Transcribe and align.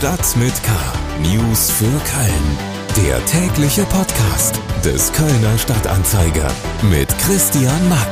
Stadt 0.00 0.34
mit 0.36 0.54
K. 0.62 0.72
News 1.20 1.70
für 1.70 1.84
Köln. 1.84 3.06
Der 3.06 3.22
tägliche 3.26 3.84
Podcast 3.84 4.58
des 4.82 5.12
Kölner 5.12 5.58
Stadtanzeiger 5.58 6.50
mit 6.80 7.06
Christian 7.18 7.86
Mack. 7.90 8.08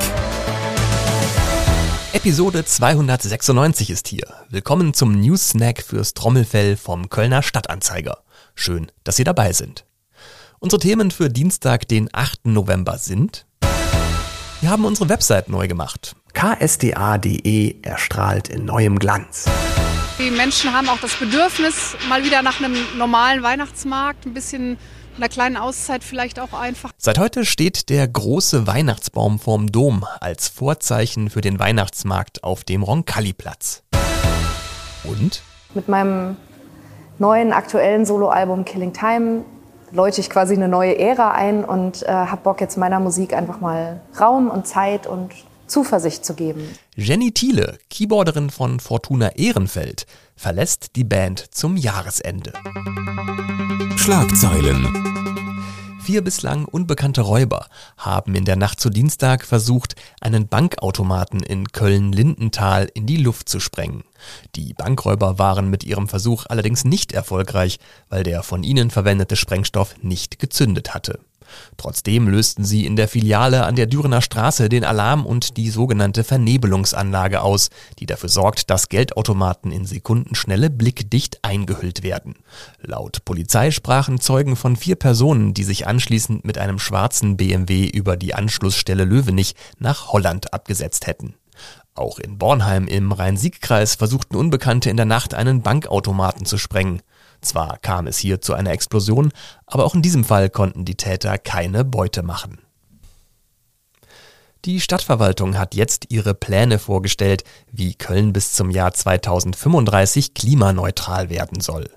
Episode 2.13 2.67
296 2.67 3.89
ist 3.89 4.07
hier. 4.07 4.27
Willkommen 4.51 4.93
zum 4.93 5.19
News 5.19 5.49
Snack 5.49 5.83
fürs 5.83 6.13
Trommelfell 6.13 6.77
vom 6.77 7.09
Kölner 7.09 7.41
Stadtanzeiger. 7.43 8.19
Schön, 8.55 8.93
dass 9.05 9.17
Sie 9.17 9.25
dabei 9.25 9.55
sind. 9.55 9.87
Unsere 10.59 10.81
Themen 10.81 11.11
für 11.11 11.31
Dienstag, 11.31 11.89
den 11.89 12.11
8. 12.13 12.49
November 12.49 12.99
sind 12.99 13.47
wir 14.61 14.71
haben 14.71 14.85
unsere 14.85 15.09
Website 15.09 15.49
neu 15.49 15.69
gemacht. 15.69 16.17
ksda.de 16.35 17.77
erstrahlt 17.81 18.49
in 18.49 18.65
neuem 18.65 18.99
Glanz. 18.99 19.47
Die 20.19 20.33
Menschen 20.33 20.73
haben 20.73 20.89
auch 20.89 20.99
das 21.01 21.15
Bedürfnis, 21.15 21.97
mal 22.09 22.25
wieder 22.25 22.43
nach 22.43 22.59
einem 22.61 22.75
normalen 22.97 23.45
Weihnachtsmarkt, 23.45 24.27
ein 24.27 24.35
bisschen 24.35 24.77
einer 25.17 25.29
kleinen 25.29 25.57
Auszeit 25.57 26.03
vielleicht 26.03 26.41
auch 26.41 26.53
einfach. 26.53 26.91
Seit 26.99 27.21
heute 27.21 27.45
steht 27.45 27.89
der 27.89 28.09
große 28.09 28.67
Weihnachtsbaum 28.67 29.39
vorm 29.39 29.71
Dom 29.71 30.05
als 30.21 30.49
Vorzeichen 30.49 31.31
für 31.31 31.41
den 31.41 31.61
Weihnachtsmarkt 31.61 32.43
auf 32.43 32.65
dem 32.65 32.83
Roncalli-Platz. 32.83 33.85
Und? 35.05 35.43
Mit 35.75 35.87
meinem 35.87 36.37
neuen 37.21 37.53
aktuellen 37.53 38.05
Soloalbum 38.05 38.65
Killing 38.65 38.93
Time 38.93 39.45
läute 39.93 40.21
ich 40.21 40.31
quasi 40.31 40.55
eine 40.55 40.67
neue 40.67 40.99
Ära 40.99 41.31
ein 41.31 41.65
und 41.65 42.03
äh, 42.03 42.09
habe 42.09 42.43
Bock 42.43 42.61
jetzt 42.61 42.77
meiner 42.77 42.99
Musik 42.99 43.35
einfach 43.35 43.61
mal 43.61 44.01
Raum 44.21 44.51
und 44.51 44.67
Zeit 44.67 45.07
und 45.07 45.31
Zuversicht 45.69 46.25
zu 46.25 46.35
geben. 46.35 46.69
Jenny 46.97 47.33
Thiele, 47.33 47.79
Keyboarderin 47.91 48.51
von 48.51 48.81
Fortuna 48.81 49.29
Ehrenfeld, 49.37 50.07
verlässt 50.37 50.97
die 50.97 51.05
Band 51.05 51.55
zum 51.55 51.77
Jahresende. 51.77 52.53
Schlagzeilen. 53.97 55.19
Vier 56.09 56.25
bislang 56.25 56.65
unbekannte 56.65 57.21
Räuber 57.21 57.67
haben 57.99 58.35
in 58.35 58.47
der 58.47 58.57
Nacht 58.57 58.81
zu 58.81 58.89
Dienstag 58.89 59.45
versucht, 59.45 59.95
einen 60.23 60.49
Bankautomaten 60.49 61.43
in 61.43 61.69
Köln-Lindenthal 61.71 62.91
in 62.95 63.05
die 63.05 63.19
Luft 63.19 63.51
zu 63.51 63.61
sprengen. 63.61 64.05
Die 64.57 64.73
Bankräuber 64.73 65.39
waren 65.39 65.69
mit 65.69 65.85
ihrem 65.85 66.09
Versuch 66.09 66.47
allerdings 66.49 66.85
nicht 66.85 67.13
erfolgreich, 67.13 67.79
weil 68.09 68.23
der 68.23 68.43
von 68.43 68.63
ihnen 68.63 68.91
verwendete 68.91 69.37
Sprengstoff 69.37 69.97
nicht 70.01 70.39
gezündet 70.39 70.95
hatte. 70.95 71.21
Trotzdem 71.77 72.29
lösten 72.29 72.65
sie 72.65 72.87
in 72.87 72.97
der 72.97 73.09
Filiale 73.09 73.65
an 73.65 73.77
der 73.77 73.87
Dürener 73.87 74.23
Straße 74.23 74.69
den 74.69 74.85
Alarm 74.85 75.27
und 75.27 75.57
die 75.57 75.71
sogenannte 75.71 76.25
Vernebelungsanlage 76.25 77.41
aus, 77.41 77.71
die 77.99 78.07
dafür 78.07 78.29
sorgt, 78.29 78.71
dass 78.71 78.89
Geldautomaten 78.89 79.73
in 79.73 79.87
Sekundenschnelle 79.87 80.71
blickdicht 80.71 81.39
eingehüllt 81.43 82.03
werden. 82.03 82.37
Laut 82.81 83.25
Polizei 83.25 83.71
sprachen 83.71 84.21
Zeugen 84.21 84.57
von 84.57 84.77
vier 84.77 84.97
Personen, 84.97 85.55
die 85.55 85.65
sich 85.65 85.87
anschließend 85.87 86.45
mit 86.45 86.59
einem 86.59 86.79
schwarzen 86.79 87.37
BMW 87.37 87.87
über 87.87 88.17
die 88.17 88.35
Anschlussstelle 88.35 89.05
Löwenich 89.05 89.55
nach 89.79 90.13
Holland 90.13 90.53
abgesetzt 90.53 91.07
hätten. 91.07 91.35
Auch 91.95 92.21
in 92.21 92.39
Bornheim 92.39 92.87
im 92.87 93.11
Rhein-Sieg-Kreis 93.11 93.97
versuchten 93.97 94.37
Unbekannte 94.37 94.89
in 94.89 94.97
der 94.97 95.07
Nacht 95.07 95.35
einen 95.35 95.63
Bankautomaten 95.63 96.47
zu 96.47 96.57
sprengen. 96.57 97.03
Zwar 97.41 97.79
kam 97.79 98.07
es 98.07 98.19
hier 98.19 98.41
zu 98.41 98.55
einer 98.55 98.73
Explosion, 98.73 99.33
aber 99.67 99.85
auch 99.85 99.95
in 99.95 100.03
diesem 100.03 100.25
Fall 100.25 100.51
konnten 100.51 100.85
die 100.85 100.97
Täter 100.97 101.39
keine 101.39 101.85
Beute 101.85 102.23
machen. 102.23 102.59
Die 104.65 104.81
Stadtverwaltung 104.81 105.57
hat 105.57 105.77
jetzt 105.77 106.07
ihre 106.09 106.35
Pläne 106.35 106.79
vorgestellt, 106.81 107.45
wie 107.71 107.95
Köln 107.95 108.33
bis 108.33 108.53
zum 108.53 108.71
Jahr 108.71 108.93
2035 108.93 110.35
klimaneutral 110.35 111.31
werden 111.31 111.61
soll. 111.61 111.89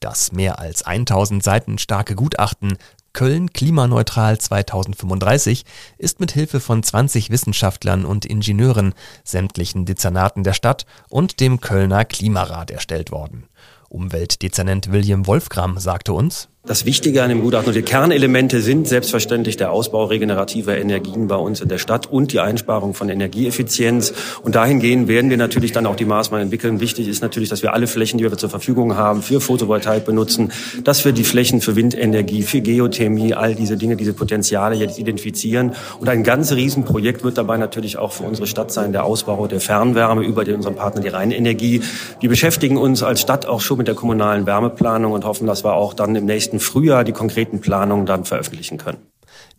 Das 0.00 0.30
mehr 0.32 0.58
als 0.58 0.82
1000 0.82 1.42
Seiten 1.42 1.78
starke 1.78 2.14
Gutachten 2.14 2.76
Köln 3.12 3.52
klimaneutral 3.52 4.38
2035 4.38 5.64
ist 5.98 6.20
mit 6.20 6.32
Hilfe 6.32 6.60
von 6.60 6.82
20 6.82 7.30
Wissenschaftlern 7.30 8.04
und 8.04 8.24
Ingenieuren, 8.24 8.94
sämtlichen 9.22 9.84
Dezernaten 9.84 10.44
der 10.44 10.54
Stadt 10.54 10.86
und 11.10 11.40
dem 11.40 11.60
Kölner 11.60 12.04
Klimarat 12.06 12.70
erstellt 12.70 13.10
worden. 13.10 13.48
Umweltdezernent 13.92 14.90
William 14.90 15.26
Wolfgram 15.26 15.78
sagte 15.78 16.14
uns, 16.14 16.48
das 16.64 16.86
Wichtige 16.86 17.24
an 17.24 17.28
dem 17.28 17.42
Gutachten 17.42 17.70
und 17.70 17.74
die 17.74 17.82
Kernelemente 17.82 18.60
sind 18.60 18.86
selbstverständlich 18.86 19.56
der 19.56 19.72
Ausbau 19.72 20.04
regenerativer 20.04 20.78
Energien 20.78 21.26
bei 21.26 21.34
uns 21.34 21.60
in 21.60 21.68
der 21.68 21.78
Stadt 21.78 22.06
und 22.06 22.32
die 22.32 22.38
Einsparung 22.38 22.94
von 22.94 23.08
Energieeffizienz. 23.08 24.14
Und 24.44 24.54
dahingehend 24.54 25.08
werden 25.08 25.28
wir 25.28 25.36
natürlich 25.36 25.72
dann 25.72 25.86
auch 25.86 25.96
die 25.96 26.04
Maßnahmen 26.04 26.44
entwickeln. 26.44 26.78
Wichtig 26.78 27.08
ist 27.08 27.20
natürlich, 27.20 27.48
dass 27.48 27.64
wir 27.64 27.72
alle 27.72 27.88
Flächen, 27.88 28.18
die 28.18 28.22
wir 28.22 28.38
zur 28.38 28.48
Verfügung 28.48 28.96
haben, 28.96 29.22
für 29.22 29.40
Photovoltaik 29.40 30.04
benutzen, 30.04 30.52
dass 30.84 31.04
wir 31.04 31.10
die 31.10 31.24
Flächen 31.24 31.60
für 31.60 31.74
Windenergie, 31.74 32.42
für 32.42 32.60
Geothermie, 32.60 33.34
all 33.34 33.56
diese 33.56 33.76
Dinge, 33.76 33.96
diese 33.96 34.12
Potenziale 34.12 34.76
jetzt 34.76 35.00
identifizieren. 35.00 35.72
Und 35.98 36.08
ein 36.08 36.22
ganz 36.22 36.52
Riesenprojekt 36.52 37.24
wird 37.24 37.38
dabei 37.38 37.56
natürlich 37.56 37.98
auch 37.98 38.12
für 38.12 38.22
unsere 38.22 38.46
Stadt 38.46 38.70
sein, 38.70 38.92
der 38.92 39.02
Ausbau 39.02 39.48
der 39.48 39.60
Fernwärme 39.60 40.22
über 40.22 40.42
unseren 40.54 40.76
Partner 40.76 41.00
die 41.00 41.08
Rheinenergie. 41.08 41.82
Wir 42.20 42.28
beschäftigen 42.28 42.76
uns 42.76 43.02
als 43.02 43.20
Stadt 43.20 43.46
auch 43.46 43.60
schon 43.60 43.78
mit 43.78 43.88
der 43.88 43.96
kommunalen 43.96 44.46
Wärmeplanung 44.46 45.10
und 45.10 45.24
hoffen, 45.24 45.48
dass 45.48 45.64
wir 45.64 45.72
auch 45.72 45.92
dann 45.92 46.14
im 46.14 46.26
nächsten 46.26 46.51
nächsten 46.52 46.60
Frühjahr 46.60 47.04
die 47.04 47.12
konkreten 47.12 47.60
Planungen 47.60 48.06
dann 48.06 48.24
veröffentlichen 48.24 48.78
können. 48.78 48.98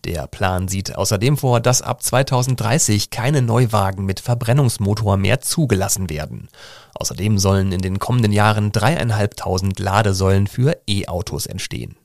Der 0.06 0.28
Plan 0.28 0.68
sieht 0.68 0.96
außerdem 0.96 1.38
vor, 1.38 1.60
dass 1.60 1.82
ab 1.82 2.04
2030 2.04 3.10
keine 3.10 3.42
Neuwagen 3.42 4.06
mit 4.06 4.20
Verbrennungsmotor 4.20 5.18
mehr 5.18 5.42
zugelassen 5.42 6.10
werden. 6.10 6.50
Außerdem 6.94 7.40
sollen 7.40 7.72
in 7.72 7.82
den 7.82 8.00
kommenden 8.00 8.32
Jahren 8.32 8.72
dreieinhalbtausend 8.72 9.80
Ladesäulen 9.80 10.48
für 10.48 10.78
E-Autos 10.88 11.48
entstehen. 11.48 11.96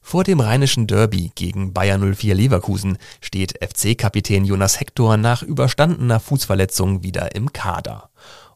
Vor 0.00 0.24
dem 0.24 0.40
rheinischen 0.40 0.86
Derby 0.86 1.30
gegen 1.34 1.72
Bayer 1.72 1.98
04 1.98 2.34
Leverkusen 2.34 2.98
steht 3.20 3.58
FC-Kapitän 3.62 4.44
Jonas 4.44 4.80
Hector 4.80 5.16
nach 5.16 5.42
überstandener 5.42 6.20
Fußverletzung 6.20 7.02
wieder 7.02 7.34
im 7.34 7.52
Kader. 7.52 8.10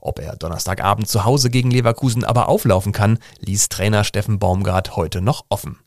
Ob 0.07 0.21
er 0.21 0.37
Donnerstagabend 0.37 1.09
zu 1.09 1.25
Hause 1.25 1.51
gegen 1.51 1.73
Leverkusen 1.73 2.23
aber 2.23 2.49
auflaufen 2.49 2.93
kann, 2.93 3.19
ließ 3.41 3.69
Trainer 3.71 4.05
Steffen 4.05 4.39
Baumgart 4.39 4.95
heute 4.95 5.21
noch 5.21 5.47
offen. 5.49 5.79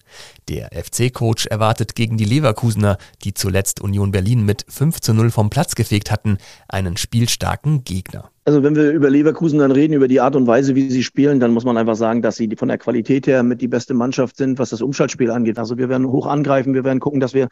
Der 0.49 0.71
FC-Coach 0.73 1.45
erwartet 1.45 1.95
gegen 1.95 2.17
die 2.17 2.25
Leverkusener, 2.25 2.97
die 3.23 3.33
zuletzt 3.33 3.79
Union 3.79 4.11
Berlin 4.11 4.43
mit 4.43 4.65
5 4.67 4.99
zu 4.99 5.13
0 5.13 5.31
vom 5.31 5.49
Platz 5.49 5.73
gefegt 5.73 6.11
hatten, 6.11 6.37
einen 6.67 6.97
spielstarken 6.97 7.85
Gegner. 7.85 8.29
Also 8.43 8.61
wenn 8.61 8.75
wir 8.75 8.91
über 8.91 9.09
Leverkusen 9.09 9.59
dann 9.59 9.71
reden, 9.71 9.93
über 9.93 10.09
die 10.09 10.19
Art 10.19 10.35
und 10.35 10.47
Weise, 10.47 10.75
wie 10.75 10.89
sie 10.89 11.03
spielen, 11.03 11.39
dann 11.39 11.53
muss 11.53 11.63
man 11.63 11.77
einfach 11.77 11.95
sagen, 11.95 12.21
dass 12.21 12.35
sie 12.35 12.53
von 12.57 12.67
der 12.67 12.77
Qualität 12.77 13.25
her 13.25 13.41
mit 13.43 13.61
die 13.61 13.69
beste 13.69 13.93
Mannschaft 13.93 14.35
sind, 14.35 14.59
was 14.59 14.71
das 14.71 14.81
Umschaltspiel 14.81 15.31
angeht. 15.31 15.57
Also 15.57 15.77
wir 15.77 15.87
werden 15.87 16.07
hoch 16.07 16.27
angreifen, 16.27 16.73
wir 16.73 16.83
werden 16.83 16.99
gucken, 16.99 17.21
dass 17.21 17.33
wir 17.33 17.47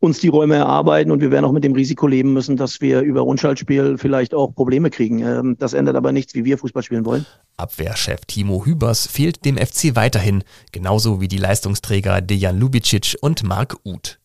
uns 0.00 0.20
die 0.20 0.28
Räume 0.28 0.56
erarbeiten 0.56 1.10
und 1.10 1.20
wir 1.20 1.30
werden 1.30 1.44
auch 1.44 1.52
mit 1.52 1.64
dem 1.64 1.72
Risiko 1.72 2.06
leben 2.06 2.32
müssen, 2.32 2.56
dass 2.56 2.80
wir 2.80 3.00
über 3.00 3.22
Rundschaltspiel 3.22 3.98
vielleicht 3.98 4.34
auch 4.34 4.54
Probleme 4.54 4.90
kriegen. 4.90 5.20
Ähm, 5.20 5.56
das 5.58 5.72
ändert 5.72 5.96
aber 5.96 6.12
nichts, 6.12 6.34
wie 6.34 6.44
wir 6.44 6.58
Fußball 6.58 6.82
spielen 6.82 7.04
wollen. 7.04 7.26
Abwehrchef 7.56 8.24
Timo 8.26 8.64
Hübers 8.64 9.06
fehlt 9.06 9.44
dem 9.44 9.56
FC 9.56 9.96
weiterhin, 9.96 10.44
genauso 10.72 11.20
wie 11.20 11.28
die 11.28 11.38
Leistungsträger 11.38 12.20
Dejan 12.20 12.58
Lubicic 12.58 13.16
und 13.20 13.42
Marc 13.42 13.76
Uth. 13.84 14.18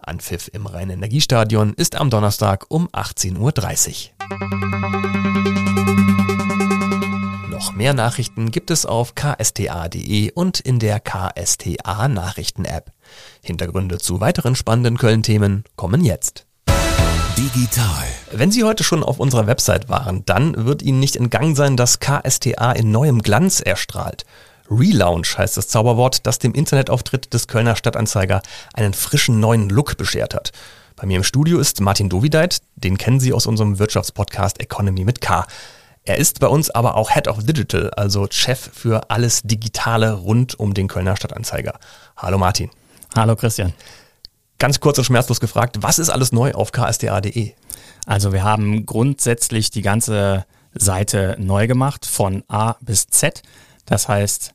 Anpfiff 0.00 0.48
im 0.52 0.66
Rhein-Energiestadion 0.66 1.74
ist 1.74 1.96
am 1.96 2.10
Donnerstag 2.10 2.66
um 2.68 2.86
18.30 2.88 3.38
Uhr. 3.40 4.15
Noch 7.50 7.74
mehr 7.74 7.94
Nachrichten 7.94 8.50
gibt 8.50 8.70
es 8.70 8.86
auf 8.86 9.14
ksta.de 9.14 10.32
und 10.32 10.60
in 10.60 10.78
der 10.78 11.00
KSTA 11.00 12.08
Nachrichten-App. 12.08 12.92
Hintergründe 13.42 13.98
zu 13.98 14.20
weiteren 14.20 14.56
spannenden 14.56 14.98
Köln-Themen 14.98 15.64
kommen 15.76 16.04
jetzt. 16.04 16.46
Digital. 17.36 18.04
Wenn 18.32 18.50
Sie 18.50 18.64
heute 18.64 18.82
schon 18.82 19.02
auf 19.02 19.20
unserer 19.20 19.46
Website 19.46 19.88
waren, 19.88 20.24
dann 20.24 20.66
wird 20.66 20.82
Ihnen 20.82 21.00
nicht 21.00 21.16
entgangen 21.16 21.54
sein, 21.54 21.76
dass 21.76 22.00
KSTA 22.00 22.72
in 22.72 22.90
neuem 22.90 23.22
Glanz 23.22 23.60
erstrahlt. 23.60 24.24
Relaunch 24.70 25.38
heißt 25.38 25.56
das 25.56 25.68
Zauberwort, 25.68 26.26
das 26.26 26.38
dem 26.38 26.52
Internetauftritt 26.52 27.32
des 27.32 27.46
Kölner 27.46 27.76
Stadtanzeiger 27.76 28.42
einen 28.74 28.94
frischen 28.94 29.38
neuen 29.38 29.68
Look 29.68 29.96
beschert 29.96 30.34
hat. 30.34 30.52
Bei 30.96 31.06
mir 31.06 31.18
im 31.18 31.24
Studio 31.24 31.58
ist 31.58 31.82
Martin 31.82 32.08
Dovideit, 32.08 32.62
den 32.74 32.96
kennen 32.96 33.20
Sie 33.20 33.34
aus 33.34 33.44
unserem 33.44 33.78
Wirtschaftspodcast 33.78 34.60
Economy 34.60 35.04
mit 35.04 35.20
K. 35.20 35.46
Er 36.04 36.16
ist 36.16 36.40
bei 36.40 36.46
uns 36.46 36.70
aber 36.70 36.96
auch 36.96 37.10
Head 37.10 37.28
of 37.28 37.44
Digital, 37.44 37.90
also 37.90 38.26
Chef 38.30 38.70
für 38.72 39.10
alles 39.10 39.42
Digitale 39.42 40.14
rund 40.14 40.58
um 40.58 40.72
den 40.72 40.88
Kölner 40.88 41.14
Stadtanzeiger. 41.14 41.78
Hallo 42.16 42.38
Martin. 42.38 42.70
Hallo 43.14 43.36
Christian. 43.36 43.74
Ganz 44.58 44.80
kurz 44.80 44.96
und 44.96 45.04
schmerzlos 45.04 45.38
gefragt, 45.38 45.76
was 45.80 45.98
ist 45.98 46.08
alles 46.08 46.32
neu 46.32 46.52
auf 46.52 46.72
ksta.de? 46.72 47.52
Also 48.06 48.32
wir 48.32 48.42
haben 48.42 48.86
grundsätzlich 48.86 49.70
die 49.70 49.82
ganze 49.82 50.46
Seite 50.72 51.36
neu 51.38 51.66
gemacht 51.66 52.06
von 52.06 52.42
A 52.48 52.76
bis 52.80 53.08
Z. 53.08 53.42
Das 53.84 54.08
heißt, 54.08 54.54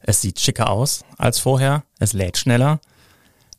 es 0.00 0.22
sieht 0.22 0.40
schicker 0.40 0.70
aus 0.70 1.04
als 1.18 1.38
vorher, 1.38 1.82
es 1.98 2.14
lädt 2.14 2.38
schneller. 2.38 2.80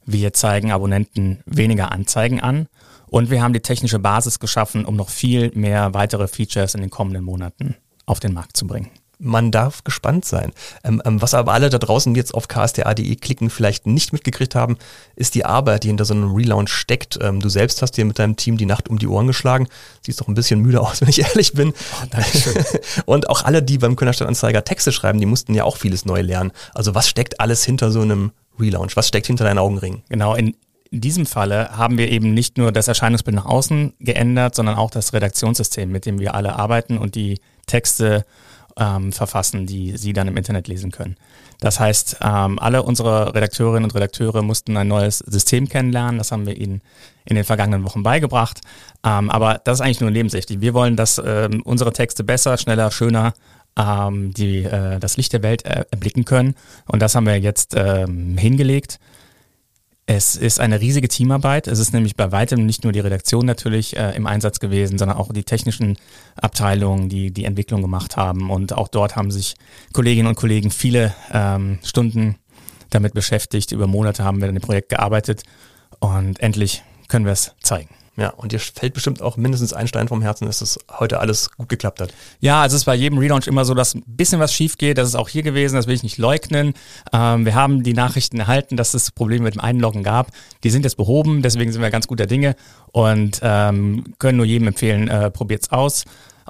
Wir 0.09 0.31
zeigen 0.31 0.71
Abonnenten 0.71 1.41
weniger 1.45 1.91
Anzeigen 1.91 2.39
an 2.39 2.69
und 3.07 3.29
wir 3.29 3.41
haben 3.41 3.51
die 3.51 3.59
technische 3.59 3.99
Basis 3.99 4.39
geschaffen, 4.39 4.85
um 4.85 4.95
noch 4.95 5.09
viel 5.09 5.51
mehr 5.53 5.93
weitere 5.93 6.29
Features 6.29 6.75
in 6.75 6.81
den 6.81 6.89
kommenden 6.89 7.25
Monaten 7.25 7.75
auf 8.05 8.21
den 8.21 8.33
Markt 8.33 8.55
zu 8.55 8.65
bringen. 8.65 8.89
Man 9.19 9.51
darf 9.51 9.83
gespannt 9.83 10.25
sein. 10.25 10.53
Ähm, 10.83 11.01
ähm, 11.03 11.21
was 11.21 11.33
aber 11.33 11.51
alle 11.51 11.69
da 11.69 11.79
draußen 11.79 12.13
jetzt 12.13 12.35
auf 12.35 12.47
ksta.de 12.47 13.15
klicken 13.15 13.49
vielleicht 13.49 13.87
nicht 13.87 14.13
mitgekriegt 14.13 14.53
haben, 14.53 14.77
ist 15.15 15.33
die 15.33 15.43
Arbeit, 15.43 15.83
die 15.83 15.87
hinter 15.87 16.05
so 16.05 16.13
einem 16.13 16.33
Relaunch 16.33 16.69
steckt. 16.69 17.17
Ähm, 17.21 17.41
du 17.41 17.49
selbst 17.49 17.81
hast 17.81 17.93
dir 17.93 18.05
mit 18.05 18.19
deinem 18.19 18.35
Team 18.35 18.57
die 18.57 18.67
Nacht 18.67 18.89
um 18.89 18.99
die 18.99 19.07
Ohren 19.07 19.27
geschlagen. 19.27 19.67
Siehst 20.05 20.21
doch 20.21 20.27
ein 20.27 20.35
bisschen 20.35 20.61
müde 20.61 20.79
aus, 20.79 21.01
wenn 21.01 21.09
ich 21.09 21.19
ehrlich 21.19 21.51
bin. 21.53 21.73
Oh, 21.73 22.17
Und 23.05 23.29
auch 23.29 23.43
alle, 23.43 23.61
die 23.61 23.79
beim 23.79 23.97
Kölner 23.97 24.13
Stadtanzeiger 24.13 24.63
Texte 24.63 24.91
schreiben, 24.91 25.19
die 25.19 25.25
mussten 25.25 25.53
ja 25.53 25.63
auch 25.65 25.75
vieles 25.75 26.05
neu 26.05 26.21
lernen. 26.21 26.51
Also 26.73 26.93
was 26.93 27.09
steckt 27.09 27.41
alles 27.41 27.65
hinter 27.65 27.91
so 27.91 28.01
einem 28.01 28.31
Relaunch? 28.59 28.95
Was 28.95 29.07
steckt 29.07 29.27
hinter 29.27 29.43
deinen 29.43 29.59
Augenringen? 29.59 30.03
Genau, 30.09 30.35
in, 30.35 30.55
diesem 30.91 31.25
Falle 31.25 31.77
haben 31.77 31.97
wir 31.97 32.09
eben 32.09 32.33
nicht 32.33 32.57
nur 32.57 32.71
das 32.71 32.87
Erscheinungsbild 32.87 33.35
nach 33.35 33.45
außen 33.45 33.93
geändert, 33.99 34.55
sondern 34.55 34.75
auch 34.75 34.91
das 34.91 35.13
Redaktionssystem, 35.13 35.91
mit 35.91 36.05
dem 36.05 36.19
wir 36.19 36.33
alle 36.35 36.55
arbeiten 36.55 36.97
und 36.97 37.15
die 37.15 37.39
Texte 37.65 38.25
ähm, 38.77 39.11
verfassen, 39.11 39.65
die 39.65 39.97
Sie 39.97 40.13
dann 40.13 40.27
im 40.27 40.37
Internet 40.37 40.67
lesen 40.67 40.91
können. 40.91 41.15
Das 41.59 41.79
heißt, 41.79 42.17
ähm, 42.21 42.59
alle 42.59 42.83
unsere 42.83 43.33
Redakteurinnen 43.33 43.85
und 43.85 43.95
Redakteure 43.95 44.43
mussten 44.43 44.77
ein 44.77 44.87
neues 44.87 45.19
System 45.19 45.67
kennenlernen. 45.67 46.19
Das 46.19 46.31
haben 46.31 46.45
wir 46.45 46.55
ihnen 46.55 46.81
in 47.25 47.35
den 47.35 47.43
vergangenen 47.43 47.83
Wochen 47.83 48.03
beigebracht. 48.03 48.61
Ähm, 49.03 49.31
aber 49.31 49.59
das 49.63 49.79
ist 49.79 49.81
eigentlich 49.81 50.01
nur 50.01 50.11
nebensächlich. 50.11 50.61
Wir 50.61 50.75
wollen, 50.75 50.95
dass 50.95 51.19
ähm, 51.23 51.63
unsere 51.63 51.91
Texte 51.91 52.23
besser, 52.23 52.57
schneller, 52.57 52.91
schöner 52.91 53.33
ähm, 53.77 54.33
die 54.33 54.63
äh, 54.63 54.99
das 54.99 55.17
Licht 55.17 55.33
der 55.33 55.43
Welt 55.43 55.65
äh, 55.65 55.85
erblicken 55.91 56.25
können. 56.25 56.55
Und 56.87 57.01
das 57.01 57.15
haben 57.15 57.25
wir 57.25 57.39
jetzt 57.39 57.75
ähm, 57.75 58.37
hingelegt. 58.37 58.99
Es 60.09 60.37
ist 60.37 60.61
eine 60.61 60.79
riesige 60.79 61.09
Teamarbeit. 61.09 61.67
Es 61.67 61.79
ist 61.79 61.93
nämlich 61.93 62.15
bei 62.15 62.31
weitem 62.31 62.65
nicht 62.65 62.85
nur 62.85 62.93
die 62.93 63.01
Redaktion 63.01 63.45
natürlich 63.45 63.97
äh, 63.97 64.15
im 64.15 64.25
Einsatz 64.25 64.59
gewesen, 64.59 64.97
sondern 64.97 65.17
auch 65.17 65.33
die 65.33 65.43
technischen 65.43 65.97
Abteilungen, 66.35 67.09
die 67.09 67.31
die 67.31 67.43
Entwicklung 67.43 67.81
gemacht 67.81 68.15
haben. 68.15 68.49
Und 68.49 68.71
auch 68.71 68.87
dort 68.87 69.17
haben 69.17 69.31
sich 69.31 69.55
Kolleginnen 69.91 70.29
und 70.29 70.35
Kollegen 70.35 70.71
viele 70.71 71.13
ähm, 71.33 71.79
Stunden 71.83 72.37
damit 72.89 73.13
beschäftigt. 73.13 73.73
Über 73.73 73.85
Monate 73.85 74.23
haben 74.23 74.39
wir 74.39 74.47
an 74.47 74.55
dem 74.55 74.61
Projekt 74.61 74.89
gearbeitet 74.89 75.43
und 75.99 76.39
endlich 76.39 76.83
können 77.09 77.25
wir 77.25 77.33
es 77.33 77.53
zeigen. 77.61 77.89
Ja, 78.17 78.29
und 78.29 78.51
dir 78.51 78.59
fällt 78.59 78.95
bestimmt 78.95 79.21
auch 79.21 79.37
mindestens 79.37 79.73
ein 79.73 79.87
Stein 79.87 80.07
vom 80.07 80.23
Herzen, 80.23 80.47
dass 80.47 80.57
das 80.57 80.79
heute 80.91 81.19
alles 81.19 81.51
gut 81.51 81.69
geklappt 81.69 82.01
hat. 82.01 82.11
Ja, 82.39 82.63
also 82.63 82.75
es 82.75 82.81
ist 82.81 82.85
bei 82.85 82.95
jedem 82.95 83.19
Relaunch 83.19 83.45
immer 83.45 83.63
so, 83.63 83.75
dass 83.75 83.93
ein 83.93 84.03
bisschen 84.07 84.39
was 84.39 84.51
schief 84.51 84.79
geht. 84.79 84.97
Das 84.97 85.07
ist 85.07 85.13
auch 85.13 85.29
hier 85.29 85.43
gewesen, 85.43 85.75
das 85.75 85.85
will 85.85 85.93
ich 85.93 86.01
nicht 86.01 86.17
leugnen. 86.17 86.73
Ähm, 87.13 87.45
wir 87.45 87.53
haben 87.53 87.83
die 87.83 87.93
Nachrichten 87.93 88.39
erhalten, 88.39 88.75
dass 88.75 88.95
es 88.95 89.11
Probleme 89.11 89.43
mit 89.43 89.53
dem 89.53 89.61
Einloggen 89.61 90.01
gab. 90.01 90.31
Die 90.63 90.71
sind 90.71 90.83
jetzt 90.83 90.97
behoben, 90.97 91.43
deswegen 91.43 91.71
sind 91.71 91.81
wir 91.81 91.91
ganz 91.91 92.07
guter 92.07 92.25
Dinge 92.25 92.55
und 92.91 93.39
ähm, 93.43 94.15
können 94.17 94.37
nur 94.37 94.47
jedem 94.47 94.69
empfehlen, 94.69 95.09
äh, 95.09 95.29
probiert's 95.29 95.71
aus. 95.71 96.03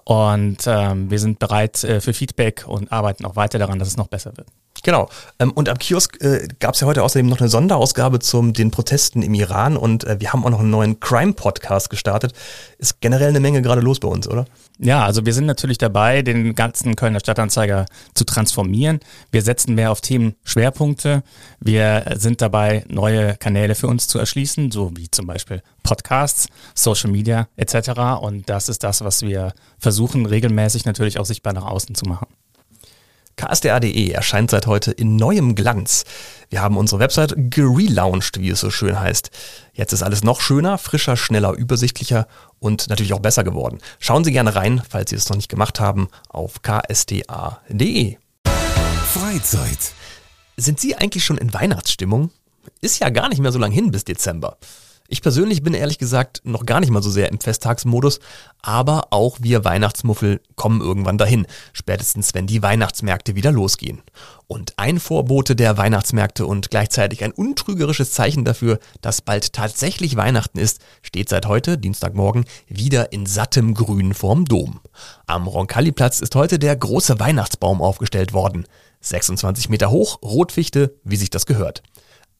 Und 0.06 0.60
ähm, 0.68 1.12
wir 1.12 1.19
sind 1.19 1.38
bereit 1.38 1.84
äh, 1.84 2.00
für 2.00 2.14
Feedback 2.14 2.64
und 2.66 2.94
arbeiten 2.94 3.25
auch 3.25 3.36
weiter 3.36 3.60
daran, 3.60 3.78
dass 3.78 3.90
es 3.90 3.98
noch 3.98 4.08
besser 4.08 4.38
wird. 4.38 4.48
Genau. 4.88 5.10
Ähm, 5.38 5.51
und 5.51 5.68
am 5.68 5.78
Kiosk 5.78 6.16
äh, 6.24 6.48
gab 6.62 6.75
es 6.75 6.80
ja 6.80 6.88
heute 6.88 7.04
außerdem 7.04 7.28
noch 7.28 7.42
eine 7.42 7.50
Sonderausgabe 7.50 8.19
zum 8.19 8.54
den 8.54 8.72
Protesten 8.72 9.22
im 9.22 9.34
Iran 9.34 9.75
und 9.75 10.06
äh, 10.06 10.22
wir 10.22 10.31
haben 10.31 10.45
auch 10.45 10.50
noch 10.50 10.62
einen 10.62 10.69
neuen 10.69 11.01
Crime-Podcast 11.01 11.89
gestartet. 11.89 12.31
Ist 12.78 13.01
generell 13.01 13.28
eine 13.28 13.42
Menge 13.42 13.62
gerade 13.62 13.81
los 13.81 14.00
bei 14.00 14.07
uns, 14.07 14.30
oder? 14.30 14.45
Ja, 14.80 15.04
also 15.04 15.25
wir 15.25 15.34
sind 15.34 15.45
natürlich 15.45 15.78
dabei, 15.78 16.22
den 16.22 16.56
ganzen 16.56 16.95
Kölner 16.95 17.19
Stadtanzeiger 17.19 17.86
zu 18.13 18.24
transformieren. 18.24 19.01
Wir 19.30 19.42
setzen 19.42 19.75
mehr 19.75 19.92
auf 19.92 20.00
Themenschwerpunkte. 20.00 21.22
Wir 21.60 22.06
sind 22.16 22.42
dabei, 22.42 22.86
neue 22.88 23.36
Kanäle 23.36 23.75
für 23.75 23.88
uns 23.88 24.07
zu 24.07 24.19
erschließen, 24.19 24.72
so 24.72 24.94
wie 24.95 25.12
zum 25.12 25.28
Beispiel 25.28 25.63
Podcasts, 25.83 26.48
Social 26.75 27.12
Media 27.12 27.50
etc. 27.57 28.22
Und 28.22 28.50
das 28.50 28.69
ist 28.69 28.86
das, 28.86 29.04
was 29.04 29.22
wir 29.22 29.51
versuchen, 29.80 30.25
regelmäßig 30.25 30.86
natürlich 30.86 31.19
auch 31.19 31.25
sichtbar 31.25 31.51
nach 31.51 31.66
außen 31.66 31.94
zu 31.94 32.06
machen. 32.06 32.28
KSDA.de 33.38 34.10
erscheint 34.10 34.51
seit 34.51 34.68
heute 34.68 34.92
in 34.92 35.16
neuem 35.16 35.56
Glanz. 35.56 36.04
Wir 36.50 36.62
haben 36.62 36.75
unsere 36.75 37.00
Website 37.00 37.36
gelauncht, 37.38 38.39
wie 38.39 38.50
es 38.50 38.60
so 38.60 38.72
schön 38.72 39.00
heißt. 39.00 39.30
Jetzt 39.74 39.94
ist 39.94 40.04
alles 40.04 40.24
noch 40.24 40.42
schöner, 40.42 40.78
frischer, 40.78 41.16
schneller, 41.16 41.54
übersichtlicher 41.54 42.28
und 42.60 42.89
natürlich 42.89 43.13
auch 43.13 43.19
besser 43.19 43.44
geworden. 43.44 43.78
Schauen 44.00 44.24
Sie 44.24 44.31
gerne 44.31 44.56
rein, 44.56 44.81
falls 44.89 45.12
Sie 45.12 45.16
es 45.16 45.30
noch 45.30 45.36
nicht 45.36 45.50
gemacht 45.50 45.80
haben, 45.80 46.10
auf 46.30 46.62
ksda.de. 46.62 48.18
Freizeit. 49.13 49.94
Sind 50.57 50.80
Sie 50.80 50.95
eigentlich 50.95 51.24
schon 51.24 51.38
in 51.38 51.54
Weihnachtsstimmung? 51.54 52.31
Ist 52.81 53.00
ja 53.00 53.10
gar 53.10 53.30
nicht 53.30 53.40
mehr 53.40 53.51
so 53.51 53.60
lang 53.60 53.72
hin 53.72 53.92
bis 53.92 54.04
Dezember. 54.04 54.57
Ich 55.09 55.21
persönlich 55.21 55.63
bin 55.63 55.74
ehrlich 55.74 56.00
gesagt 56.00 56.42
noch 56.44 56.65
gar 56.65 56.81
nicht 56.81 56.89
mal 56.89 57.01
so 57.01 57.09
sehr 57.09 57.31
im 57.31 57.39
Festtagsmodus, 57.39 58.19
aber 58.62 59.07
auch 59.12 59.38
wir 59.39 59.63
Weihnachtsmuffel 59.63 60.42
kommen 60.56 60.81
irgendwann 60.81 61.18
dahin, 61.18 61.48
spätestens 61.71 62.33
wenn 62.33 62.45
die 62.45 62.62
Weihnachtsmärkte 62.62 63.33
wieder 63.33 63.54
losgehen. 63.54 64.01
Und 64.48 64.74
ein 64.75 65.00
Vorbote 65.00 65.56
der 65.56 65.77
Weihnachtsmärkte 65.77 66.45
und 66.45 66.69
gleichzeitig 66.71 67.24
ein 67.24 67.31
untrügerisches 67.31 68.12
Zeichen 68.12 68.44
dafür, 68.44 68.80
dass 69.00 69.21
bald 69.21 69.54
tatsächlich 69.54 70.18
Weihnachten 70.18 70.59
ist, 70.59 70.81
steht 71.01 71.30
seit 71.30 71.45
heute, 71.45 71.77
Dienstagmorgen, 71.77 72.44
wieder 72.68 73.13
in 73.13 73.25
sattem 73.25 73.75
Grün 73.75 74.13
vorm 74.13 74.44
Dom. 74.44 74.81
Am 75.25 75.48
Roncalli-Platz 75.48 76.19
ist 76.19 76.36
heute 76.36 76.59
der 76.59 76.75
große 76.75 77.18
Weihnachtsbaum 77.18 77.81
aufgestellt 77.81 78.33
worden. 78.33 78.65
26 79.00 79.69
Meter 79.69 79.89
hoch, 79.89 80.21
Rotfichte, 80.21 80.95
wie 81.06 81.15
sich 81.15 81.30
das 81.30 81.45
gehört. 81.45 81.81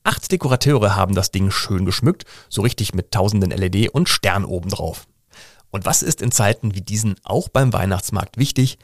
Acht 0.08 0.32
Dekorateure 0.32 0.96
haben 0.96 1.16
das 1.16 1.32
Ding 1.32 1.52
schön 1.52 1.84
geschmückt, 1.84 2.24
so 2.48 2.62
richtig 2.62 2.94
mit 2.94 3.12
tausenden 3.12 3.52
LED 3.52 3.90
und 3.90 4.08
Stern 4.08 4.46
obendrauf. 4.46 5.06
Und 5.70 5.84
was 5.84 6.02
ist 6.02 6.22
in 6.22 6.32
Zeiten 6.32 6.74
wie 6.74 6.80
diesen 6.80 7.16
auch 7.26 7.50
beim 7.50 7.74
Weihnachtsmarkt 7.74 8.38
wichtig? 8.38 8.78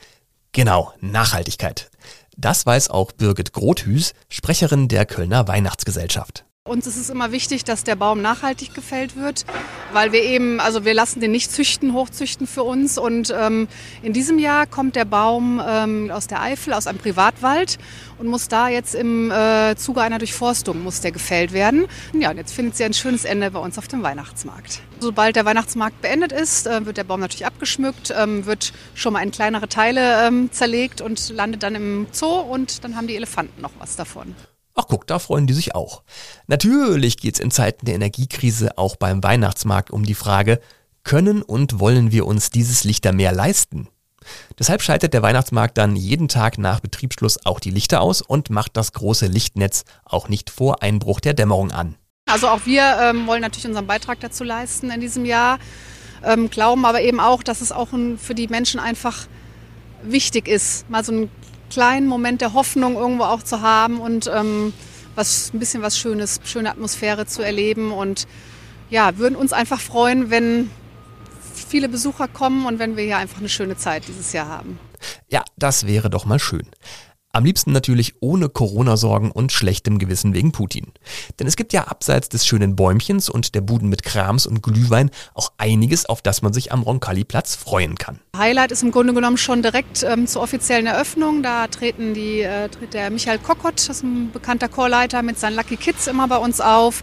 Genau, 0.52 0.92
Nachhaltigkeit. 1.00 1.90
Das 2.36 2.66
weiß 2.66 2.90
auch 2.90 3.14
Birgit 3.14 3.54
Grothüß, 3.54 4.14
Sprecherin 4.28 4.90
der 4.90 5.06
Kölner 5.06 5.48
Weihnachtsgesellschaft. 5.48 6.44
Uns 6.66 6.88
ist 6.88 6.96
es 6.96 7.10
immer 7.10 7.34
wichtig, 7.34 7.66
dass 7.66 7.84
der 7.84 7.98
Baum 7.98 8.22
nachhaltig 8.22 8.74
gefällt 8.74 9.18
wird, 9.18 9.44
weil 9.92 10.14
wir 10.14 10.24
eben, 10.24 10.62
also 10.62 10.86
wir 10.86 10.94
lassen 10.94 11.20
den 11.20 11.32
nicht 11.32 11.52
züchten, 11.52 11.94
hochzüchten 11.94 12.48
für 12.48 12.64
uns. 12.64 12.98
Und 12.98 13.36
ähm, 13.38 13.68
in 14.02 14.14
diesem 14.14 14.40
Jahr 14.40 14.66
kommt 14.66 14.96
der 14.96 15.04
Baum 15.04 15.62
ähm, 15.68 16.10
aus 16.10 16.28
der 16.28 16.42
Eifel, 16.42 16.72
aus 16.72 16.88
einem 16.88 17.00
Privatwald 17.00 17.80
und 18.18 18.28
muss 18.28 18.48
da 18.48 18.70
jetzt 18.70 18.96
im 18.96 19.30
äh, 19.30 19.76
Zuge 19.76 20.00
einer 20.00 20.20
Durchforstung 20.20 20.82
muss 20.84 21.02
der 21.02 21.12
gefällt 21.12 21.52
werden. 21.52 21.86
Ja, 22.14 22.32
und 22.32 22.38
jetzt 22.38 22.54
findet 22.54 22.78
sie 22.78 22.86
ein 22.86 22.94
schönes 22.94 23.26
Ende 23.26 23.52
bei 23.52 23.60
uns 23.60 23.78
auf 23.78 23.90
dem 23.90 24.02
Weihnachtsmarkt. 24.02 24.80
Sobald 25.02 25.36
der 25.36 25.44
Weihnachtsmarkt 25.44 26.02
beendet 26.02 26.32
ist, 26.32 26.66
äh, 26.66 26.86
wird 26.86 26.96
der 26.96 27.04
Baum 27.04 27.20
natürlich 27.20 27.46
abgeschmückt, 27.46 28.14
ähm, 28.18 28.46
wird 28.46 28.72
schon 28.96 29.12
mal 29.12 29.22
in 29.22 29.32
kleinere 29.32 29.68
Teile 29.68 30.26
ähm, 30.26 30.50
zerlegt 30.54 31.02
und 31.02 31.28
landet 31.28 31.62
dann 31.62 31.76
im 31.76 32.08
Zoo 32.14 32.40
und 32.40 32.86
dann 32.86 32.96
haben 32.96 33.08
die 33.08 33.18
Elefanten 33.18 33.62
noch 33.62 33.72
was 33.80 33.98
davon. 33.98 34.34
Ach 34.76 34.86
guck, 34.88 35.06
da 35.06 35.20
freuen 35.20 35.48
die 35.48 35.54
sich 35.54 35.76
auch. 35.76 36.04
Natürlich 36.48 37.18
geht's 37.18 37.40
in 37.40 37.52
Zeiten 37.52 37.86
der 37.86 37.96
Energiekrise 37.96 38.78
auch 38.78 38.96
beim 38.96 39.22
Weihnachtsmarkt 39.24 39.92
um 39.92 40.04
die 40.04 40.16
Frage, 40.16 40.60
können 41.04 41.42
und 41.42 41.80
wollen 41.80 42.12
wir 42.12 42.26
uns 42.26 42.50
dieses 42.50 42.84
Lichtermeer 42.84 43.34
leisten? 43.34 43.90
Deshalb 44.58 44.82
schaltet 44.82 45.14
der 45.14 45.22
Weihnachtsmarkt 45.22 45.78
dann 45.78 45.96
jeden 45.96 46.30
Tag 46.30 46.58
nach 46.58 46.80
Betriebsschluss 46.80 47.46
auch 47.46 47.60
die 47.60 47.72
Lichter 47.72 48.02
aus 48.02 48.22
und 48.22 48.50
macht 48.50 48.78
das 48.78 48.94
große 48.94 49.28
Lichtnetz 49.28 49.84
auch 50.06 50.30
nicht 50.30 50.50
vor 50.50 50.82
Einbruch 50.82 51.20
der 51.20 51.34
Dämmerung 51.34 51.72
an. 51.72 51.96
Also 52.26 52.48
auch 52.48 52.66
wir 52.66 52.98
ähm, 53.02 53.28
wollen 53.28 53.42
natürlich 53.42 53.68
unseren 53.68 53.86
Beitrag 53.86 54.22
dazu 54.22 54.46
leisten 54.46 54.92
in 54.92 55.02
diesem 55.02 55.26
Jahr, 55.26 55.60
ähm, 56.24 56.50
glauben 56.50 56.86
aber 56.86 57.02
eben 57.02 57.20
auch, 57.20 57.44
dass 57.44 57.60
es 57.60 57.74
auch 57.74 57.92
ein, 57.92 58.18
für 58.18 58.34
die 58.34 58.48
Menschen 58.48 58.80
einfach 58.80 59.28
wichtig 60.04 60.48
ist, 60.48 60.90
mal 60.90 61.04
so 61.04 61.12
einen 61.12 61.30
kleinen 61.74 62.08
Moment 62.08 62.42
der 62.42 62.54
Hoffnung 62.54 62.96
irgendwo 62.96 63.24
auch 63.24 63.42
zu 63.42 63.62
haben 63.62 64.00
und 64.00 64.30
ähm, 64.34 64.74
was 65.16 65.52
ein 65.54 65.60
bisschen 65.60 65.82
was 65.82 65.98
Schönes, 65.98 66.40
schöne 66.44 66.70
Atmosphäre 66.70 67.26
zu 67.26 67.42
erleben 67.42 67.92
und 67.92 68.28
ja, 68.92 69.18
würden 69.18 69.36
uns 69.36 69.54
einfach 69.54 69.80
freuen, 69.80 70.30
wenn 70.30 70.70
viele 71.68 71.90
Besucher 71.90 72.28
kommen 72.28 72.68
und 72.68 72.78
wenn 72.78 72.96
wir 72.96 73.04
hier 73.04 73.18
einfach 73.18 73.40
eine 73.40 73.50
schöne 73.50 73.76
Zeit 73.76 74.08
dieses 74.08 74.34
Jahr 74.34 74.48
haben. 74.48 74.78
Ja, 75.30 75.44
das 75.58 75.88
wäre 75.88 76.12
doch 76.12 76.26
mal 76.26 76.40
schön. 76.40 76.68
Am 77.36 77.46
liebsten 77.46 77.72
natürlich 77.72 78.14
ohne 78.20 78.48
Corona-Sorgen 78.48 79.32
und 79.32 79.52
schlechtem 79.52 79.98
Gewissen 79.98 80.36
wegen 80.36 80.52
Putin. 80.52 80.92
Denn 81.40 81.48
es 81.48 81.56
gibt 81.56 81.74
ja 81.74 81.86
abseits 81.86 82.30
des 82.30 82.46
schönen 82.46 82.76
Bäumchens 82.76 83.28
und 83.28 83.56
der 83.56 83.62
Buden 83.62 83.90
mit 83.90 84.04
Krams 84.04 84.46
und 84.46 84.62
Glühwein 84.62 85.10
auch 85.34 85.52
einiges, 85.58 86.06
auf 86.06 86.22
das 86.22 86.44
man 86.44 86.54
sich 86.54 86.72
am 86.72 86.84
Roncalli-Platz 86.84 87.56
freuen 87.56 87.96
kann. 87.96 88.20
Highlight 88.38 88.72
ist 88.72 88.84
im 88.84 88.92
Grunde 88.92 89.16
genommen 89.16 89.38
schon 89.38 89.64
direkt 89.64 90.04
ähm, 90.04 90.28
zur 90.28 90.44
offiziellen 90.44 90.86
Eröffnung. 90.86 91.42
Da 91.42 91.66
treten 91.66 92.14
die, 92.14 92.42
äh, 92.42 92.70
tritt 92.70 92.94
der 92.94 93.10
Michael 93.10 93.40
Kokott, 93.40 93.78
das 93.78 93.90
ist 93.90 94.04
ein 94.04 94.32
bekannter 94.32 94.70
Chorleiter, 94.70 95.24
mit 95.24 95.40
seinen 95.40 95.56
Lucky 95.56 95.78
Kids 95.78 96.06
immer 96.06 96.28
bei 96.28 96.38
uns 96.38 96.62
auf. 96.62 97.02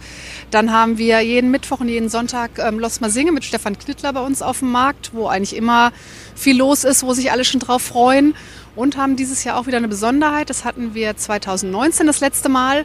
Dann 0.52 0.72
haben 0.72 0.96
wir 0.96 1.22
jeden 1.22 1.50
Mittwoch 1.50 1.80
und 1.80 1.88
jeden 1.88 2.08
Sonntag 2.08 2.60
ähm, 2.60 2.78
Los 2.78 3.00
Mal 3.00 3.10
Singe 3.10 3.32
mit 3.32 3.44
Stefan 3.44 3.76
Knittler 3.76 4.12
bei 4.12 4.24
uns 4.24 4.42
auf 4.42 4.60
dem 4.60 4.70
Markt, 4.70 5.10
wo 5.12 5.26
eigentlich 5.26 5.56
immer 5.56 5.90
viel 6.36 6.56
los 6.56 6.84
ist, 6.84 7.02
wo 7.02 7.14
sich 7.14 7.32
alle 7.32 7.44
schon 7.44 7.58
drauf 7.58 7.82
freuen. 7.82 8.36
Und 8.80 8.96
haben 8.96 9.14
dieses 9.14 9.44
Jahr 9.44 9.58
auch 9.58 9.66
wieder 9.66 9.76
eine 9.76 9.88
Besonderheit. 9.88 10.50
Das 10.50 10.64
hatten 10.64 10.94
wir 10.94 11.16
2019 11.16 12.06
das 12.06 12.20
letzte 12.20 12.48
Mal, 12.48 12.84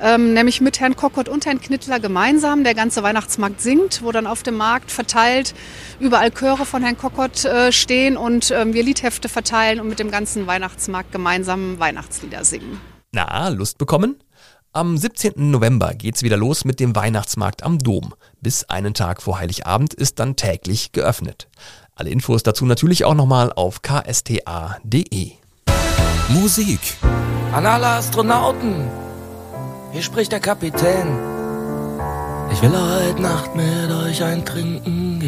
ähm, 0.00 0.34
nämlich 0.34 0.60
mit 0.60 0.80
Herrn 0.80 0.96
Kockott 0.96 1.28
und 1.28 1.46
Herrn 1.46 1.60
Knittler 1.60 2.00
gemeinsam. 2.00 2.64
Der 2.64 2.74
ganze 2.74 3.02
Weihnachtsmarkt 3.02 3.60
singt, 3.60 4.02
wo 4.02 4.12
dann 4.12 4.26
auf 4.26 4.42
dem 4.42 4.56
Markt 4.56 4.90
verteilt 4.90 5.54
überall 6.00 6.30
Chöre 6.30 6.66
von 6.66 6.82
Herrn 6.82 6.98
Kockott 6.98 7.44
äh, 7.44 7.72
stehen 7.72 8.16
und 8.16 8.50
ähm, 8.50 8.74
wir 8.74 8.82
Liedhefte 8.82 9.28
verteilen 9.28 9.80
und 9.80 9.88
mit 9.88 9.98
dem 9.98 10.10
ganzen 10.10 10.46
Weihnachtsmarkt 10.46 11.12
gemeinsam 11.12 11.78
Weihnachtslieder 11.78 12.44
singen. 12.44 12.80
Na, 13.12 13.48
Lust 13.48 13.78
bekommen? 13.78 14.16
Am 14.72 14.98
17. 14.98 15.50
November 15.50 15.94
geht's 15.94 16.22
wieder 16.22 16.36
los 16.36 16.66
mit 16.66 16.80
dem 16.80 16.94
Weihnachtsmarkt 16.94 17.62
am 17.62 17.78
Dom. 17.78 18.12
Bis 18.42 18.64
einen 18.64 18.92
Tag 18.92 19.22
vor 19.22 19.38
Heiligabend 19.38 19.94
ist 19.94 20.18
dann 20.18 20.36
täglich 20.36 20.92
geöffnet. 20.92 21.48
Alle 21.98 22.10
Infos 22.10 22.42
dazu 22.42 22.66
natürlich 22.66 23.06
auch 23.06 23.14
nochmal 23.14 23.50
auf 23.56 23.80
ksta.de. 23.80 25.32
Musik. 26.28 26.78
An 27.54 27.64
alle 27.64 27.86
Astronauten. 27.86 28.86
Hier 29.92 30.02
spricht 30.02 30.30
der 30.30 30.40
Kapitän. 30.40 31.06
Ich 32.52 32.60
will 32.60 32.72
heute 32.72 33.22
Nacht 33.22 33.56
mit 33.56 33.90
euch 33.90 34.22
ein 34.22 34.44
Trinken 34.44 35.20
gehen. 35.20 35.25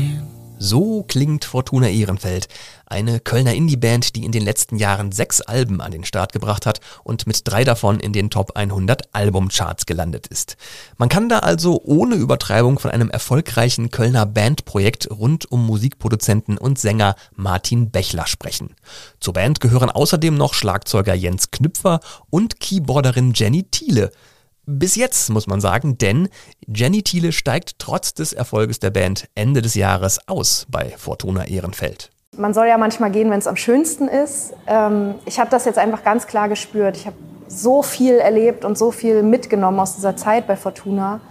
So 0.61 1.05
klingt 1.05 1.45
Fortuna 1.45 1.89
Ehrenfeld, 1.89 2.49
eine 2.85 3.21
Kölner 3.21 3.55
Indie-Band, 3.55 4.17
die 4.17 4.25
in 4.25 4.33
den 4.33 4.43
letzten 4.43 4.77
Jahren 4.77 5.13
sechs 5.13 5.41
Alben 5.41 5.81
an 5.81 5.93
den 5.93 6.05
Start 6.05 6.33
gebracht 6.33 6.67
hat 6.67 6.81
und 7.05 7.29
mit 7.29 7.43
drei 7.45 7.63
davon 7.63 8.01
in 8.01 8.13
den 8.13 8.29
Top 8.29 8.57
100 8.57 9.15
Albumcharts 9.15 9.87
gelandet 9.87 10.27
ist. 10.27 10.57
Man 10.97 11.09
kann 11.09 11.29
da 11.29 11.39
also 11.39 11.81
ohne 11.85 12.17
Übertreibung 12.17 12.81
von 12.81 12.91
einem 12.91 13.09
erfolgreichen 13.09 13.91
Kölner 13.91 14.27
Bandprojekt 14.27 15.09
rund 15.13 15.51
um 15.51 15.65
Musikproduzenten 15.65 16.59
und 16.59 16.81
Sänger 16.81 17.15
Martin 17.37 17.91
Bechler 17.91 18.27
sprechen. 18.27 18.75
Zur 19.21 19.35
Band 19.35 19.61
gehören 19.61 19.91
außerdem 19.91 20.35
noch 20.35 20.55
Schlagzeuger 20.55 21.15
Jens 21.15 21.53
Knüpfer 21.53 22.01
und 22.31 22.59
Keyboarderin 22.59 23.33
Jenny 23.33 23.63
Thiele. 23.63 24.11
Bis 24.71 24.97
jetzt, 24.97 25.31
muss 25.31 25.47
man 25.47 25.63
sagen, 25.63 25.97
denn 25.97 26.29
Jenny 26.67 27.03
Thiele 27.03 27.33
steigt 27.33 27.79
trotz 27.79 28.13
des 28.13 28.35
Erfolges 28.35 28.79
der 28.79 28.91
Band 28.91 29.27
Ende 29.35 29.63
des 29.63 29.75
Jahres 29.75 30.19
aus 30.29 30.67
bei 30.69 30.93
Fortuna 30.99 31.47
Ehrenfeld. 31.47 32.11
Man 32.37 32.53
soll 32.53 32.67
ja 32.67 32.77
manchmal 32.77 33.11
gehen, 33.11 33.31
wenn 33.31 33.39
es 33.39 33.47
am 33.47 33.57
schönsten 33.57 34.09
ist. 34.09 34.53
Ähm, 34.67 35.15
ich 35.25 35.41
habe 35.41 35.49
das 35.49 35.65
jetzt 35.65 35.79
einfach 35.79 36.05
ganz 36.05 36.27
klar 36.27 36.51
gespürt. 36.51 36.99
Ich 36.99 37.07
habe 37.07 37.17
so 37.47 37.83
viel 37.83 38.17
erlebt 38.17 38.67
und 38.67 38.77
so 38.77 38.91
viel 38.91 39.23
mitgenommen 39.23 39.81
aus 39.81 39.95
dieser 39.95 40.19
Zeit 40.19 40.47
bei 40.47 40.55
Fortuna 40.55 41.23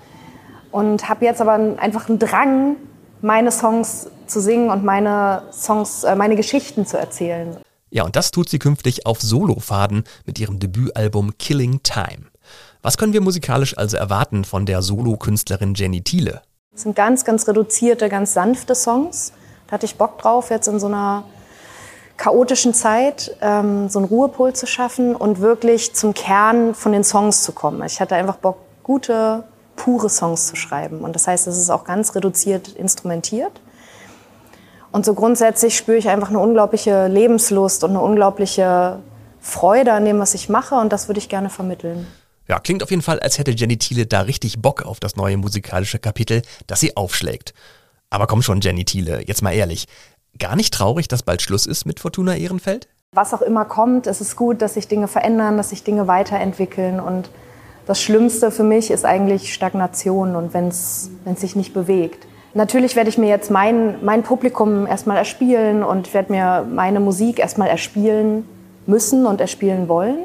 und 0.72 1.08
habe 1.08 1.24
jetzt 1.24 1.40
aber 1.40 1.78
einfach 1.78 2.10
einen 2.10 2.18
Drang, 2.18 2.78
meine 3.22 3.52
Songs 3.52 4.10
zu 4.26 4.42
singen 4.42 4.72
und 4.72 4.84
meine 4.84 5.44
Songs, 5.52 6.06
äh, 6.06 6.16
meine 6.16 6.38
Geschichten 6.38 6.88
zu 6.88 6.98
erzählen. 6.98 7.56
Ja, 7.92 8.04
und 8.04 8.16
das 8.16 8.32
tut 8.32 8.50
sie 8.50 8.58
künftig 8.58 9.06
auf 9.06 9.22
Solofaden 9.22 10.06
mit 10.26 10.40
ihrem 10.40 10.58
Debütalbum 10.58 11.38
Killing 11.38 11.84
Time. 11.84 12.26
Was 12.82 12.98
können 12.98 13.14
wir 13.14 13.22
musikalisch 13.22 13.78
also 13.78 13.98
erwarten 13.98 14.46
von 14.46 14.66
der 14.66 14.82
Solo-Künstlerin 14.82 15.74
Jenny 15.74 16.04
Thiele? 16.04 16.42
Es 16.74 16.84
sind 16.84 16.96
ganz, 16.96 17.26
ganz 17.26 17.48
reduzierte, 17.48 18.08
ganz 18.08 18.34
sanfte 18.34 18.76
Songs. 18.76 19.34
Da 19.66 19.74
hatte 19.74 19.86
ich 19.86 19.96
Bock 19.96 20.20
drauf, 20.20 20.52
jetzt 20.52 20.68
in 20.68 20.80
so 20.80 20.88
einer 20.88 21.24
chaotischen 22.18 22.74
Zeit 22.74 23.36
ähm, 23.42 23.90
so 23.90 24.00
einen 24.00 24.08
Ruhepol 24.08 24.54
zu 24.54 24.68
schaffen 24.68 25.16
und 25.16 25.40
wirklich 25.40 25.94
zum 25.96 26.14
Kern 26.14 26.74
von 26.76 26.92
den 26.92 27.04
Songs 27.04 27.44
zu 27.44 27.52
kommen. 27.52 27.84
Ich 27.84 28.00
hatte 28.00 28.16
einfach 28.16 28.38
Bock, 28.38 28.58
gute, 28.84 29.44
pure 29.76 30.10
Songs 30.10 30.48
zu 30.48 30.56
schreiben. 30.56 31.02
Und 31.02 31.16
das 31.16 31.28
heißt, 31.28 31.48
es 31.48 31.58
ist 31.58 31.70
auch 31.70 31.84
ganz 31.84 32.16
reduziert 32.16 32.70
instrumentiert. 32.70 33.62
Und 34.92 35.06
so 35.06 35.14
grundsätzlich 35.14 35.78
spüre 35.78 35.98
ich 35.98 36.10
einfach 36.10 36.30
eine 36.30 36.40
unglaubliche 36.40 37.08
Lebenslust 37.08 37.84
und 37.84 37.92
eine 37.92 38.02
unglaubliche 38.02 39.00
Freude 39.40 39.94
an 39.94 40.06
dem, 40.06 40.20
was 40.20 40.34
ich 40.34 40.50
mache. 40.50 40.76
Und 40.76 40.94
das 40.94 41.08
würde 41.08 41.20
ich 41.20 41.30
gerne 41.30 41.50
vermitteln. 41.50 42.08
Ja, 42.48 42.60
klingt 42.60 42.82
auf 42.82 42.90
jeden 42.90 43.02
Fall, 43.02 43.20
als 43.20 43.38
hätte 43.38 43.52
Jenny 43.52 43.78
Thiele 43.78 44.06
da 44.06 44.22
richtig 44.22 44.62
Bock 44.62 44.82
auf 44.84 45.00
das 45.00 45.16
neue 45.18 45.38
musikalische 45.38 46.00
Kapitel, 46.00 46.44
das 46.66 46.80
sie 46.80 46.96
aufschlägt. 46.96 47.54
Aber 48.10 48.26
komm 48.26 48.42
schon, 48.42 48.62
Jenny 48.62 48.86
Thiele, 48.86 49.22
jetzt 49.28 49.42
mal 49.42 49.54
ehrlich. 49.54 49.86
Gar 50.40 50.56
nicht 50.56 50.74
traurig, 50.74 51.08
dass 51.10 51.24
bald 51.24 51.42
Schluss 51.42 51.66
ist 51.66 51.86
mit 51.86 52.00
Fortuna 52.00 52.36
Ehrenfeld? 52.36 52.88
Was 53.12 53.34
auch 53.34 53.42
immer 53.42 53.66
kommt, 53.66 54.08
es 54.08 54.22
ist 54.22 54.36
gut, 54.36 54.62
dass 54.62 54.76
sich 54.76 54.88
Dinge 54.88 55.08
verändern, 55.08 55.58
dass 55.58 55.72
sich 55.72 55.84
Dinge 55.84 56.08
weiterentwickeln. 56.08 57.00
Und 57.02 57.30
das 57.86 58.02
Schlimmste 58.02 58.52
für 58.52 58.64
mich 58.64 58.92
ist 58.92 59.04
eigentlich 59.04 59.54
Stagnation 59.54 60.36
und 60.36 60.54
wenn 60.54 60.70
es 60.70 61.10
sich 61.36 61.56
nicht 61.56 61.74
bewegt. 61.74 62.28
Natürlich 62.54 62.96
werde 62.96 63.10
ich 63.10 63.18
mir 63.18 63.28
jetzt 63.28 63.52
mein, 63.52 64.04
mein 64.06 64.24
Publikum 64.24 64.88
erstmal 64.88 65.18
erspielen 65.18 65.84
und 65.84 66.14
werde 66.14 66.32
mir 66.32 66.66
meine 66.70 67.00
Musik 67.00 67.40
erstmal 67.40 67.68
erspielen 67.68 68.48
müssen 68.86 69.26
und 69.26 69.42
erspielen 69.42 69.90
wollen 69.90 70.20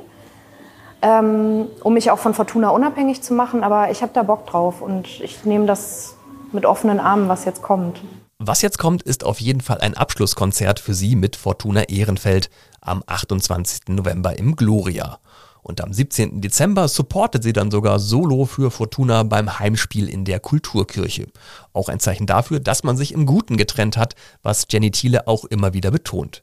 ähm, 1.03 1.67
um 1.83 1.95
mich 1.95 2.11
auch 2.11 2.19
von 2.19 2.35
Fortuna 2.35 2.71
unabhängig 2.71 3.23
zu 3.23 3.35
machen. 3.35 3.65
Aber 3.65 3.91
ich 3.91 4.03
habe 4.03 4.13
da 4.15 4.23
Bock 4.23 4.47
drauf 4.47 4.81
und 4.81 5.21
ich 5.21 5.45
nehme 5.45 5.67
das 5.67 6.17
mit 6.53 6.65
offenen 6.65 7.01
Armen, 7.01 7.29
was 7.29 7.45
jetzt 7.45 7.63
kommt. 7.63 8.01
Was 8.39 8.63
jetzt 8.63 8.79
kommt, 8.79 9.03
ist 9.03 9.25
auf 9.25 9.41
jeden 9.41 9.61
Fall 9.61 9.79
ein 9.79 9.95
Abschlusskonzert 9.95 10.81
für 10.81 10.95
Sie 10.95 11.15
mit 11.15 11.37
Fortuna 11.37 11.85
Ehrenfeld 11.85 12.51
am 12.81 13.03
28. 13.07 13.89
November 13.89 14.37
im 14.39 14.57
Gloria. 14.57 15.19
Und 15.63 15.81
am 15.81 15.93
17. 15.93 16.41
Dezember 16.41 16.89
supportet 16.89 17.45
sie 17.45 17.53
dann 17.53 17.71
sogar 17.71 18.01
solo 18.01 18.47
für 18.47 18.73
Fortuna 18.73 19.23
beim 19.23 19.61
Heimspiel 19.61 20.09
in 20.09 20.25
der 20.25 20.41
Kulturkirche. 20.41 21.29
Auch 21.73 21.89
ein 21.89 22.01
Zeichen 22.01 22.27
dafür, 22.27 22.59
dass 22.59 22.83
man 22.83 22.97
sich 22.97 23.13
im 23.13 23.27
Guten 23.27 23.57
getrennt 23.57 23.97
hat, 23.97 24.17
was 24.43 24.67
Jenny 24.69 24.91
Thiele 24.91 25.29
auch 25.29 25.45
immer 25.45 25.73
wieder 25.73 25.93
betont. 25.93 26.43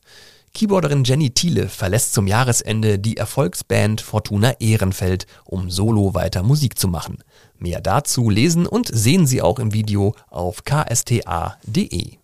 Keyboarderin 0.53 1.03
Jenny 1.03 1.31
Thiele 1.31 1.69
verlässt 1.69 2.13
zum 2.13 2.27
Jahresende 2.27 2.99
die 2.99 3.17
Erfolgsband 3.17 4.01
Fortuna 4.01 4.53
Ehrenfeld, 4.59 5.25
um 5.45 5.69
solo 5.69 6.13
weiter 6.13 6.43
Musik 6.43 6.77
zu 6.77 6.87
machen. 6.87 7.23
Mehr 7.57 7.81
dazu 7.81 8.29
lesen 8.29 8.65
und 8.65 8.89
sehen 8.91 9.27
Sie 9.27 9.41
auch 9.41 9.59
im 9.59 9.73
Video 9.73 10.15
auf 10.29 10.63
ksta.de. 10.63 12.17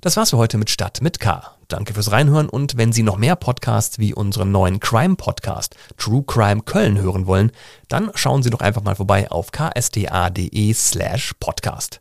Das 0.00 0.16
war's 0.16 0.30
für 0.30 0.38
heute 0.38 0.56
mit 0.56 0.70
Stadt 0.70 1.02
mit 1.02 1.20
K. 1.20 1.42
Danke 1.68 1.92
fürs 1.94 2.10
Reinhören 2.10 2.48
und 2.48 2.76
wenn 2.76 2.92
Sie 2.92 3.02
noch 3.02 3.18
mehr 3.18 3.36
Podcasts 3.36 3.98
wie 3.98 4.14
unseren 4.14 4.50
neuen 4.50 4.80
Crime 4.80 5.14
Podcast 5.14 5.76
True 5.98 6.24
Crime 6.26 6.62
Köln 6.62 6.98
hören 6.98 7.26
wollen, 7.26 7.52
dann 7.88 8.10
schauen 8.14 8.42
Sie 8.42 8.50
doch 8.50 8.60
einfach 8.60 8.82
mal 8.82 8.96
vorbei 8.96 9.30
auf 9.30 9.52
ksta.de 9.52 10.72
slash 10.72 11.34
podcast. 11.38 12.00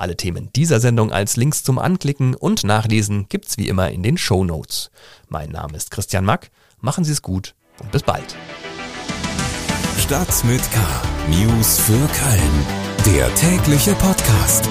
Alle 0.00 0.16
Themen 0.16 0.48
dieser 0.56 0.80
Sendung 0.80 1.12
als 1.12 1.36
Links 1.36 1.62
zum 1.62 1.78
Anklicken 1.78 2.34
und 2.34 2.64
Nachlesen 2.64 3.26
gibt's 3.28 3.58
wie 3.58 3.68
immer 3.68 3.90
in 3.90 4.02
den 4.02 4.16
Show 4.16 4.44
Notes. 4.44 4.90
Mein 5.28 5.50
Name 5.50 5.76
ist 5.76 5.90
Christian 5.90 6.24
Mack. 6.24 6.50
Machen 6.80 7.04
Sie 7.04 7.12
es 7.12 7.20
gut 7.20 7.54
und 7.82 7.92
bis 7.92 8.02
bald. 8.02 8.34
Stadt 9.98 10.42
mit 10.44 10.62
K. 10.72 10.80
News 11.28 11.80
für 11.80 11.92
Köln. 11.92 13.14
Der 13.14 13.34
tägliche 13.34 13.94
Podcast. 13.96 14.70